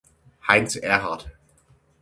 [0.47, 1.29] Heinz Ehrhardt